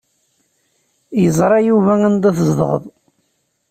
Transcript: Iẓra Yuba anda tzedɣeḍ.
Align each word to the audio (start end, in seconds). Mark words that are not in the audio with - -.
Iẓra 1.25 1.59
Yuba 1.67 1.93
anda 2.07 2.29
tzedɣeḍ. 2.37 2.83